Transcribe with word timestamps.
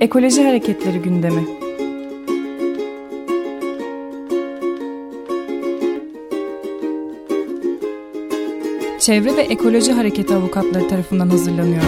Ekoloji 0.00 0.44
Hareketleri 0.44 0.98
gündemi. 0.98 1.46
Çevre 9.00 9.36
ve 9.36 9.40
Ekoloji 9.42 9.92
Hareketi 9.92 10.34
avukatları 10.34 10.88
tarafından 10.88 11.28
hazırlanıyor. 11.28 11.82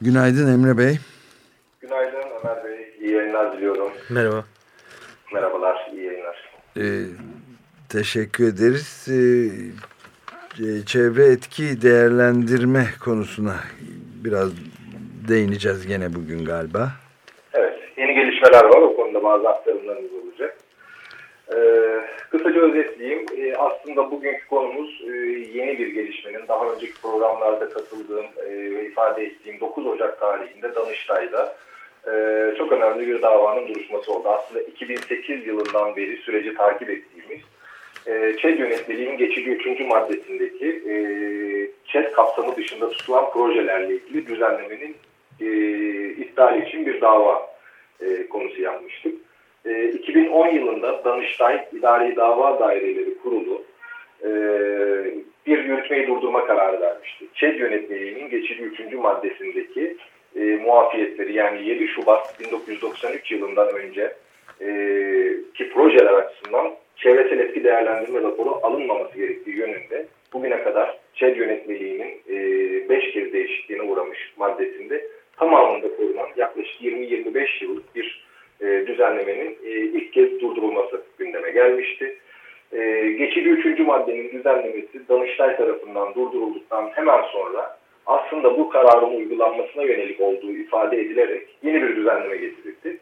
Günaydın 0.00 0.52
Emre 0.52 0.78
Bey. 0.78 0.98
Günaydın 1.80 2.18
Ömer 2.40 2.64
Bey. 2.64 2.94
İyi 3.00 3.12
yayınlar 3.12 3.52
diliyorum. 3.56 3.92
Merhaba. 4.10 4.44
Merhabalar, 5.32 5.69
Ee, 6.76 6.82
teşekkür 7.88 8.44
ederiz. 8.44 9.08
Ee, 9.08 10.86
çevre 10.86 11.24
etki 11.24 11.82
değerlendirme 11.82 12.84
konusuna 13.04 13.54
biraz 14.24 14.50
değineceğiz 15.28 15.86
gene 15.86 16.14
bugün 16.14 16.44
galiba. 16.44 16.88
Evet, 17.52 17.78
yeni 17.96 18.14
gelişmeler 18.14 18.64
var. 18.64 18.82
O 18.82 18.96
konuda 18.96 19.22
bazı 19.22 19.48
aktarımlarımız 19.48 20.10
olacak. 20.12 20.58
Ee, 21.54 21.56
kısaca 22.30 22.60
özetleyeyim. 22.60 23.26
Ee, 23.36 23.54
aslında 23.56 24.10
bugünkü 24.10 24.46
konumuz 24.46 25.02
e, 25.06 25.16
yeni 25.54 25.78
bir 25.78 25.94
gelişmenin. 25.94 26.48
Daha 26.48 26.72
önceki 26.72 27.00
programlarda 27.02 27.68
katıldığım 27.68 28.26
e, 28.46 28.50
ve 28.50 28.86
ifade 28.86 29.24
ettiğim 29.24 29.60
9 29.60 29.86
Ocak 29.86 30.20
tarihinde 30.20 30.74
Danıştay'da 30.74 31.56
e, 32.06 32.54
çok 32.58 32.72
önemli 32.72 33.06
bir 33.06 33.22
davanın 33.22 33.68
duruşması 33.68 34.12
oldu. 34.12 34.28
Aslında 34.28 34.60
2008 34.62 35.46
yılından 35.46 35.96
beri 35.96 36.16
süreci 36.16 36.54
takip 36.54 36.90
ettiğimiz 36.90 37.40
e, 38.06 38.36
ÇED 38.36 38.58
yönetmeliğinin 38.58 39.18
geçici 39.18 39.50
3. 39.50 39.80
maddesindeki 39.80 40.66
e, 40.66 40.94
ÇED 41.92 42.12
kapsamı 42.12 42.56
dışında 42.56 42.90
tutulan 42.90 43.30
projelerle 43.30 43.94
ilgili 43.94 44.26
düzenlemenin 44.26 44.96
e, 45.40 45.46
iptali 46.08 46.68
için 46.68 46.86
bir 46.86 47.00
dava 47.00 47.50
e, 48.00 48.26
konusu 48.28 48.62
yapmıştık. 48.62 49.14
E, 49.64 49.88
2010 49.88 50.48
yılında 50.48 51.04
Danıştay 51.04 51.68
İdari 51.72 52.16
Dava 52.16 52.60
Daireleri 52.60 53.18
Kurulu 53.18 53.62
bir 55.46 55.64
yürütmeyi 55.64 56.08
durdurma 56.08 56.46
kararı 56.46 56.80
vermişti. 56.80 57.24
ÇED 57.34 57.58
yönetmeliğinin 57.58 58.30
geçici 58.30 58.62
3. 58.62 58.92
maddesindeki 58.92 59.96
e, 60.36 60.40
muafiyetleri 60.40 61.34
yani 61.34 61.68
7 61.68 61.88
Şubat 61.88 62.40
1993 62.40 63.32
yılından 63.32 63.68
önce 63.74 64.12
e, 64.60 64.66
ki 65.54 65.70
projeler 65.70 66.12
açısından 66.12 66.70
çevresel 66.96 67.38
etki 67.38 67.64
değerlendirme 67.64 68.22
raporu 68.22 68.60
alınmaması 68.62 69.18
gerektiği 69.18 69.56
yönünde 69.56 70.06
bugüne 70.32 70.62
kadar 70.62 70.98
ÇED 71.14 71.36
yönetmeliğinin 71.36 72.20
5 72.88 73.04
e, 73.04 73.10
kez 73.10 73.32
değişikliğine 73.32 73.82
uğramış 73.82 74.32
maddesinde 74.36 75.06
tamamında 75.36 75.96
korunan 75.96 76.28
yaklaşık 76.36 76.82
20-25 76.82 77.64
yıllık 77.64 77.94
bir 77.94 78.24
e, 78.60 78.86
düzenlemenin 78.86 79.58
e, 79.64 79.70
ilk 79.70 80.12
kez 80.12 80.40
durdurulması 80.40 81.02
gündeme 81.18 81.50
gelmişti. 81.50 82.18
E, 82.72 83.10
geçici 83.18 83.50
3. 83.50 83.80
maddenin 83.80 84.32
düzenlemesi 84.32 85.08
Danıştay 85.08 85.56
tarafından 85.56 86.14
durdurulduktan 86.14 86.90
hemen 86.94 87.22
sonra 87.22 87.79
aslında 88.10 88.58
bu 88.58 88.70
kararın 88.70 89.16
uygulanmasına 89.16 89.82
yönelik 89.82 90.20
olduğu 90.20 90.50
ifade 90.50 91.00
edilerek 91.00 91.48
yeni 91.62 91.82
bir 91.82 91.96
düzenleme 91.96 92.36
getirildi. 92.36 92.98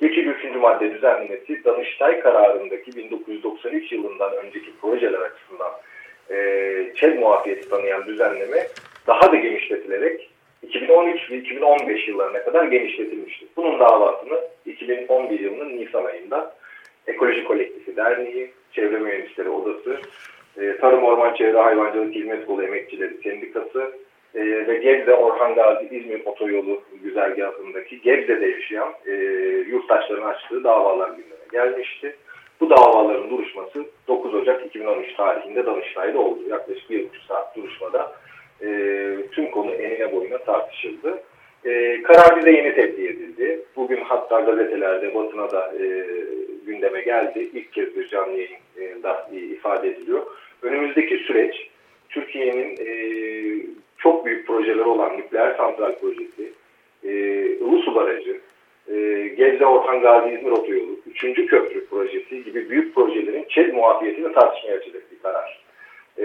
Geçici 0.00 0.28
3. 0.28 0.56
madde 0.56 0.94
düzenlemesi 0.94 1.64
Danıştay 1.64 2.20
kararındaki 2.20 2.96
1993 2.96 3.92
yılından 3.92 4.36
önceki 4.36 4.70
projeler 4.80 5.18
açısından 5.18 5.72
e, 6.30 6.36
ÇED 6.96 7.18
muafiyeti 7.18 7.68
tanıyan 7.68 8.06
düzenleme 8.06 8.66
daha 9.06 9.32
da 9.32 9.36
genişletilerek 9.36 10.30
2013 10.62 11.30
ve 11.30 11.36
2015 11.36 12.08
yıllarına 12.08 12.44
kadar 12.44 12.64
genişletilmiştir. 12.64 13.48
Bunun 13.56 13.80
davasını 13.80 14.40
2011 14.66 15.40
yılının 15.40 15.76
Nisan 15.76 16.04
ayında 16.04 16.54
Ekoloji 17.06 17.44
Kolektifi 17.44 17.96
Derneği, 17.96 18.50
Çevre 18.72 18.98
Mühendisleri 18.98 19.48
Odası, 19.48 20.00
e, 20.60 20.76
Tarım 20.76 21.04
Orman 21.04 21.34
Çevre 21.34 21.58
Hayvancılık 21.58 22.14
Hizmet 22.14 22.46
Kolu 22.46 22.62
Emekçileri 22.62 23.14
Sendikası 23.22 23.92
e, 24.34 24.66
ve 24.66 24.78
Gebze 24.78 25.14
Orhan 25.14 25.54
Gazi 25.54 25.96
İzmir 25.96 26.26
Otoyolu 26.26 26.82
güzergahındaki 27.02 28.00
Gebze'de 28.00 28.46
yaşayan 28.46 28.94
e, 29.06 29.12
yurttaşların 29.68 30.28
açtığı 30.28 30.64
davalar 30.64 31.08
gündeme 31.08 31.46
gelmişti. 31.52 32.16
Bu 32.60 32.70
davaların 32.70 33.30
duruşması 33.30 33.84
9 34.08 34.34
Ocak 34.34 34.66
2013 34.66 35.14
tarihinde 35.14 35.66
Danıştay'da 35.66 36.18
oldu. 36.18 36.40
Yaklaşık 36.48 36.90
bir 36.90 37.08
buçuk 37.08 37.22
saat 37.22 37.56
duruşmada 37.56 38.12
e, 38.62 38.68
tüm 39.32 39.50
konu 39.50 39.70
enine 39.70 40.12
boyuna 40.12 40.38
tartışıldı. 40.38 41.22
E, 41.64 42.02
karar 42.02 42.36
bize 42.36 42.50
yeni 42.50 42.74
tebliğ 42.74 43.06
edildi. 43.06 43.60
Bugün 43.76 44.00
hatta 44.04 44.40
gazetelerde, 44.40 45.14
basına 45.14 45.50
da 45.50 45.72
e, 45.80 46.06
gündeme 46.66 47.00
geldi. 47.00 47.50
İlk 47.52 47.72
kez 47.72 47.96
bir 47.96 48.08
canlı 48.08 48.38
yayında 48.78 49.28
e, 49.32 49.36
ifade 49.36 49.88
ediliyor. 49.88 50.26
Önümüzdeki 50.62 51.18
süreç 51.18 51.70
Türkiye'nin 52.08 52.76
e, 52.76 52.90
çok 53.98 54.26
büyük 54.26 54.46
projeleri 54.46 54.88
olan 54.88 55.18
nükleer 55.18 55.54
santral 55.56 55.94
projesi, 55.94 56.52
e, 57.04 57.10
Ulusu 57.60 57.94
Barajı, 57.94 58.40
e, 58.88 58.94
Gebze 59.36 59.66
Orhan 59.66 60.00
Gazi 60.00 60.34
İzmir 60.34 60.50
Otoyolu, 60.50 61.00
3. 61.06 61.46
Köprü 61.46 61.86
projesi 61.86 62.44
gibi 62.44 62.70
büyük 62.70 62.94
projelerin 62.94 63.44
ÇED 63.48 63.74
muafiyetini 63.74 64.32
tartışmaya 64.32 64.76
açacak 64.76 65.02
bir 65.12 65.18
karar. 65.22 65.60
E, 66.18 66.24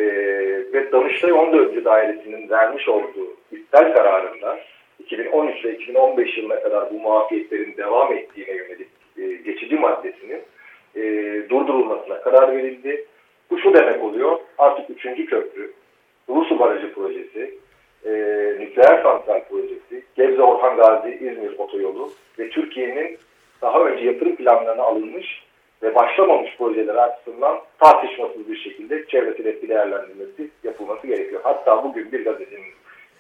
ve 0.74 0.92
Danıştay 0.92 1.32
14. 1.32 1.86
Dairesi'nin 1.86 2.50
vermiş 2.50 2.88
olduğu 2.88 3.36
iptal 3.52 3.94
kararında 3.94 4.60
2013 5.00 5.66
ve 5.66 5.74
2015 5.74 6.38
yılına 6.38 6.60
kadar 6.60 6.94
bu 6.94 7.00
muafiyetlerin 7.00 7.78
devam 7.78 8.14
ettiğine 8.14 8.52
yönelik 8.52 8.88
e, 9.18 9.52
geçici 9.52 9.76
maddesinin 9.76 10.42
e, 10.96 11.02
durdurulmasına 11.50 12.22
karar 12.22 12.58
verildi. 12.58 13.06
Bu 13.50 13.60
şu 13.60 13.74
demek 13.74 14.04
oluyor, 14.04 14.40
artık 14.58 14.90
3. 14.90 15.04
köprü, 15.30 15.72
Ulusu 16.32 16.60
Barajı 16.60 16.94
projesi, 16.94 17.58
e, 18.06 18.12
nükleer 18.60 19.04
santral 19.04 19.42
projesi, 19.50 20.04
Gebze 20.16 20.42
Orhan 20.42 20.78
Gazi 20.78 21.10
İzmir 21.10 21.58
otoyolu 21.58 22.12
ve 22.40 22.50
Türkiye'nin 22.50 23.18
daha 23.62 23.86
önce 23.86 24.06
yatırım 24.06 24.36
planlarına 24.36 24.84
alınmış 24.84 25.44
ve 25.84 25.96
başlamamış 25.96 26.58
projeler 26.58 26.96
açısından 26.96 27.60
tartışmasız 27.80 28.50
bir 28.50 28.58
şekilde 28.58 29.06
çevresel 29.08 29.46
etki 29.46 29.70
değerlendirmesi 29.70 30.50
yapılması 30.64 31.08
gerekiyor. 31.08 31.42
Hatta 31.44 31.84
bugün 31.84 32.12
bir 32.12 32.26
gazetenin 32.26 32.74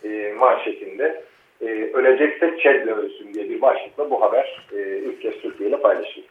e, 0.04 0.34
manşetinde 0.34 1.24
e, 1.62 1.66
ölecekse 1.94 2.58
ÇED'le 2.58 2.88
ölsün 2.88 3.34
diye 3.34 3.50
bir 3.50 3.62
başlıkla 3.62 4.10
bu 4.10 4.22
haber 4.22 4.68
e, 4.74 4.98
ilk 4.98 5.22
kez 5.22 5.34
Türkiye 5.42 5.70
ile 5.70 5.78
paylaşıldı. 5.78 6.28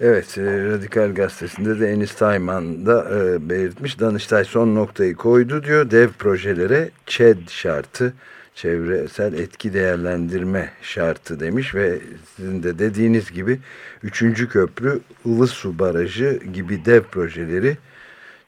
Evet, 0.00 0.38
e, 0.38 0.64
Radikal 0.64 1.14
Gazetesi'nde 1.14 1.80
de 1.80 1.88
Enis 1.88 2.14
Tayman 2.14 2.86
da 2.86 3.08
e, 3.10 3.48
belirtmiş. 3.48 4.00
Danıştay 4.00 4.44
son 4.44 4.74
noktayı 4.74 5.14
koydu 5.14 5.64
diyor. 5.64 5.90
Dev 5.90 6.08
projelere 6.08 6.90
ÇED 7.06 7.48
şartı, 7.48 8.12
çevresel 8.54 9.34
etki 9.34 9.74
değerlendirme 9.74 10.70
şartı 10.82 11.40
demiş 11.40 11.74
ve 11.74 11.98
sizin 12.36 12.62
de 12.62 12.78
dediğiniz 12.78 13.32
gibi 13.32 13.58
3. 14.02 14.48
köprü, 14.48 15.00
Ilısu 15.24 15.78
Barajı 15.78 16.40
gibi 16.52 16.84
dev 16.84 17.02
projeleri 17.02 17.76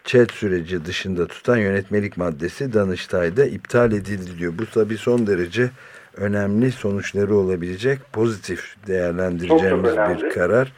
ÇED 0.05 0.31
süreci 0.31 0.85
dışında 0.85 1.27
tutan 1.27 1.57
yönetmelik 1.57 2.17
maddesi 2.17 2.73
Danıştay'da 2.73 3.45
iptal 3.45 3.93
edildi 3.93 4.39
diyor. 4.39 4.53
Bu 4.59 4.67
tabii 4.67 4.97
son 4.97 5.27
derece 5.27 5.71
önemli 6.17 6.73
sonuçları 6.73 7.35
olabilecek 7.37 7.99
pozitif 8.13 8.75
değerlendireceğimiz 8.87 9.95
çok, 9.95 10.07
çok 10.07 10.25
bir 10.25 10.31
karar 10.31 10.73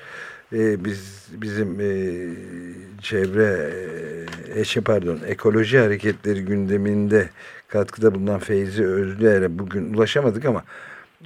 e, 0.53 0.85
biz 0.85 1.29
bizim 1.43 1.81
e, 1.81 1.91
çevre 3.03 3.71
e, 4.55 4.61
eşe 4.61 4.81
pardon 4.81 5.19
ekoloji 5.29 5.79
hareketleri 5.79 6.45
gündeminde 6.45 7.25
katkıda 7.69 8.15
bulunan 8.15 8.39
Feyzi 8.39 8.87
Özlüer'e 8.87 9.59
bugün 9.59 9.95
ulaşamadık 9.95 10.45
ama 10.45 10.63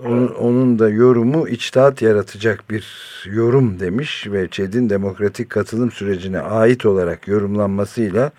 onun, 0.05 0.29
onun 0.29 0.79
da 0.79 0.89
yorumu 0.89 1.49
içtihat 1.49 2.03
yaratacak 2.03 2.71
bir 2.71 2.85
yorum 3.33 3.81
demiş 3.81 4.27
ve 4.33 4.49
ÇED'in 4.49 4.91
demokratik 4.91 5.51
katılım 5.51 5.91
sürecine 5.91 6.41
ait 6.41 6.87
olarak 6.87 7.29
yorumlanmasıyla 7.29 8.31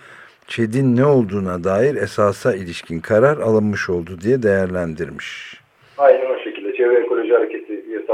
ÇED'in 0.48 0.96
ne 0.96 1.06
olduğuna 1.06 1.64
dair 1.64 1.96
esasa 1.96 2.56
ilişkin 2.56 3.00
karar 3.00 3.38
alınmış 3.38 3.90
oldu 3.90 4.12
diye 4.22 4.44
değerlendirmiş. 4.44 5.60
Aynen 5.98 6.26
o 6.26 6.44
şekilde. 6.44 6.76
Çevre 6.76 7.00
Ekoloji 7.00 7.34
Hareketi 7.34 7.74
üyesi 7.74 8.12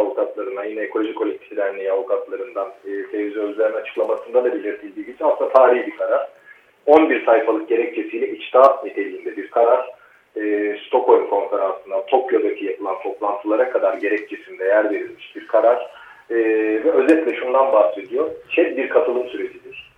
avukatlarına, 0.60 0.66
yine 0.66 0.82
Ekoloji 0.82 1.14
Kolektif 1.14 1.58
Derneği 1.58 1.92
avukatlarından 1.92 2.68
e, 2.86 3.04
Fevzi 3.12 3.40
Özler'in 3.40 3.74
açıklamasında 3.74 4.44
da 4.44 4.54
belirtildiği 4.54 5.06
gibi 5.06 5.16
aslında 5.20 5.50
tarihi 5.50 5.88
bir 5.88 5.98
karar. 5.98 6.30
11 6.86 7.26
sayfalık 7.26 7.70
gerekçesiyle 7.70 8.30
içtihat 8.32 8.84
niteliğinde 8.86 9.38
bir 9.38 9.52
karar. 9.52 9.90
E, 10.36 10.76
Stockholm 10.88 11.30
konferansına, 11.30 12.06
Tokyo'daki 12.06 12.66
yapılan 12.66 13.02
toplantılara 13.04 13.70
kadar 13.70 13.94
gerekçesinde 13.94 14.64
yer 14.64 14.92
verilmiş 14.92 15.36
bir 15.36 15.48
karar. 15.48 15.90
E, 16.30 16.36
ve 16.84 16.92
özetle 16.92 17.36
şundan 17.36 17.72
bahsediyor. 17.72 18.30
ÇED 18.56 18.78
bir 18.78 18.90
katılım 18.90 19.28
sürecidir. 19.30 19.92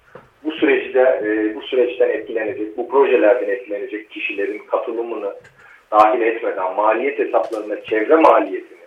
Bu 0.43 0.51
süreçte 0.51 0.99
e, 0.99 1.55
bu 1.55 1.61
süreçten 1.61 2.09
etkilenecek, 2.09 2.77
bu 2.77 2.89
projelerden 2.89 3.49
etkilenecek 3.49 4.09
kişilerin 4.09 4.61
katılımını 4.71 5.33
dahil 5.91 6.21
etmeden 6.21 6.75
maliyet 6.75 7.19
hesaplarına 7.19 7.81
çevre 7.81 8.15
maliyetini, 8.15 8.80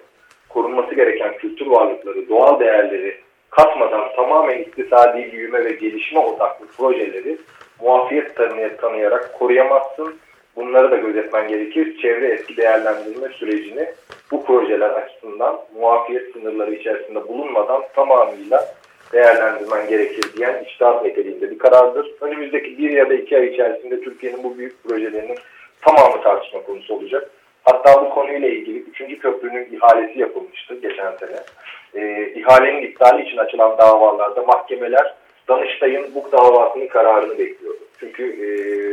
korunması 0.54 0.94
gereken 0.94 1.36
kültür 1.36 1.66
varlıkları, 1.66 2.28
doğal 2.28 2.60
değerleri 2.60 3.14
katmadan 3.50 4.12
tamamen 4.16 4.58
iktisadi 4.58 5.32
büyüme 5.32 5.64
ve 5.64 5.72
gelişme 5.72 6.20
odaklı 6.20 6.66
projeleri 6.66 7.38
muafiyet 7.80 8.36
tanıya, 8.36 8.76
tanıyarak 8.76 9.38
koruyamazsın. 9.38 10.14
Bunları 10.56 10.90
da 10.90 10.96
gözetmen 10.96 11.48
gerekir. 11.48 11.98
Çevre 12.02 12.26
etki 12.26 12.56
değerlendirme 12.56 13.28
sürecini 13.28 13.86
bu 14.30 14.44
projeler 14.44 14.90
açısından 14.90 15.60
muafiyet 15.80 16.32
sınırları 16.32 16.74
içerisinde 16.74 17.28
bulunmadan 17.28 17.82
tamamıyla 17.94 18.74
değerlendirmen 19.12 19.88
gerekir 19.88 20.24
diyen 20.36 20.64
iştahat 20.64 21.04
niteliğinde 21.04 21.50
bir 21.50 21.58
karardır. 21.58 22.10
Önümüzdeki 22.20 22.78
bir 22.78 22.90
ya 22.90 23.10
da 23.10 23.14
iki 23.14 23.36
ay 23.36 23.46
içerisinde 23.46 24.00
Türkiye'nin 24.00 24.44
bu 24.44 24.58
büyük 24.58 24.84
projelerinin 24.84 25.38
tamamı 25.80 26.22
tartışma 26.22 26.62
konusu 26.62 26.94
olacak. 26.94 27.30
Hatta 27.64 28.05
bu 28.05 28.11
konuyla 28.11 28.49
ilgili 28.49 28.78
3. 28.78 29.19
köprünün 29.19 29.69
ihalesi 29.72 30.19
yapılmıştı 30.19 30.75
geçen 30.75 31.16
sene. 31.16 31.37
E, 31.94 32.32
ihalenin 32.34 32.82
iptali 32.82 33.22
için 33.22 33.37
açılan 33.37 33.78
davalarda 33.78 34.43
mahkemeler 34.43 35.14
Danıştay'ın 35.49 36.14
bu 36.14 36.32
davasının 36.32 36.87
kararını 36.87 37.38
bekliyordu. 37.38 37.78
Çünkü 38.00 38.25
e, 38.25 38.49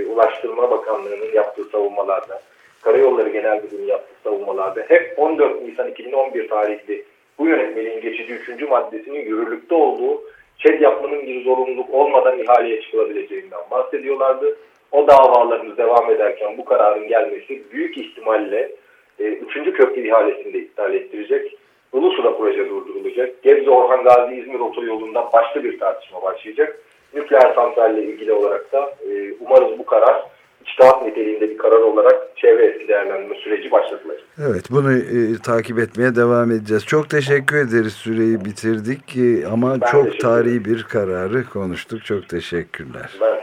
Ulaştırma 0.06 0.72
Bakanlığı'nın 0.72 1.34
yaptığı 1.34 1.64
savunmalarda, 1.64 2.42
Karayolları 2.82 3.30
Genel 3.30 3.64
Müdürlüğü'nün 3.64 3.88
yaptığı 3.88 4.16
savunmalarda 4.24 4.86
hep 4.88 5.14
14 5.18 5.62
Nisan 5.62 5.88
2011 5.88 6.50
tarihli 6.50 7.06
bu 7.40 7.48
yönetmeliğin 7.48 8.02
geçici 8.02 8.34
3. 8.34 8.70
maddesinin 8.70 9.26
yürürlükte 9.26 9.76
olduğu 9.76 10.22
ÇED 10.58 10.82
yapmanın 10.82 11.22
bir 11.22 11.44
zorunluluk 11.44 11.94
olmadan 11.94 12.40
ihaleye 12.40 12.82
çıkılabileceğinden 12.82 13.60
bahsediyorlardı. 13.72 14.58
O 14.92 15.08
davalarımız 15.08 15.78
devam 15.78 16.12
ederken 16.12 16.58
bu 16.58 16.66
kararın 16.66 17.08
gelmesi 17.08 17.64
büyük 17.72 17.98
ihtimalle 17.98 18.72
e, 19.20 19.24
3. 19.24 19.54
köprü 19.54 20.08
ihalesini 20.08 20.54
de 20.54 20.60
iptal 20.60 20.94
ettirecek. 20.94 21.58
Ulusu'da 21.92 22.38
proje 22.38 22.70
durdurulacak. 22.70 23.44
Gebze 23.44 23.70
Orhan 23.70 24.04
Gazi 24.04 24.36
İzmir 24.36 24.60
otoyolunda 24.60 25.30
başka 25.34 25.64
bir 25.64 25.80
tartışma 25.80 26.22
başlayacak. 26.22 26.82
Nükleer 27.14 27.54
santralle 27.56 28.04
ilgili 28.04 28.34
olarak 28.34 28.72
da 28.74 28.94
e, 29.10 29.34
umarız 29.40 29.80
bu 29.80 29.86
karar 29.86 30.24
içtihat 30.66 31.06
niteliğinde 31.06 31.50
bir 31.50 31.58
karar 31.58 31.82
olarak 31.82 32.38
çevre 32.38 32.66
etki 32.66 32.88
değerlendirme 32.88 33.36
süreci 33.36 33.72
başlatılacak. 33.72 34.24
Evet 34.52 34.66
bunu 34.72 34.94
e, 34.94 35.38
takip 35.46 35.80
etmeye 35.80 36.16
devam 36.16 36.52
edeceğiz. 36.52 36.86
Çok 36.86 37.10
teşekkür 37.10 37.58
ederiz. 37.58 37.94
Süreyi 37.94 38.46
bitirdik 38.46 39.18
e, 39.18 39.48
ama 39.48 39.82
ben 39.82 39.88
çok 39.92 40.20
tarihi 40.20 40.66
bir 40.66 40.84
kararı 40.84 41.44
konuştuk. 41.54 42.06
Çok 42.06 42.30
teşekkürler. 42.30 43.12
Ben 43.22 43.41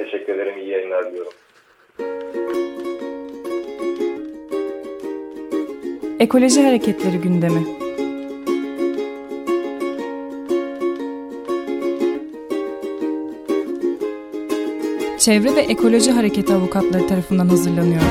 Ekoloji 6.21 6.63
Hareketleri 6.63 7.19
gündemi 7.19 7.67
Çevre 15.19 15.57
ve 15.57 15.61
Ekoloji 15.61 16.11
Hareketi 16.11 16.55
avukatları 16.55 17.07
tarafından 17.07 17.49
hazırlanıyor. 17.49 18.03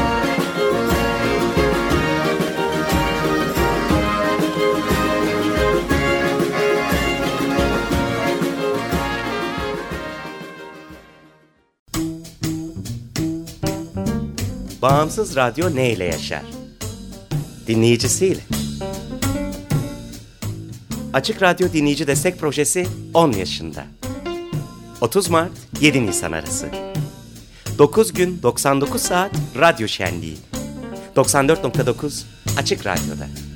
Bağımsız 14.81 15.35
Radyo 15.35 15.75
ne 15.75 15.91
ile 15.91 16.03
yaşar? 16.03 16.56
Dinleyicisiyle. 17.67 18.39
Açık 21.13 21.41
Radyo 21.41 21.73
Dinleyici 21.73 22.07
Destek 22.07 22.39
Projesi 22.39 22.87
10 23.13 23.31
yaşında. 23.31 23.85
30 25.01 25.29
Mart 25.29 25.51
7 25.81 26.05
Nisan 26.05 26.31
arası. 26.31 26.67
9 27.77 28.13
gün 28.13 28.39
99 28.43 29.01
saat 29.01 29.31
radyo 29.59 29.87
şenliği. 29.87 30.37
94.9 31.15 32.23
Açık 32.57 32.85
Radyo'da. 32.85 33.46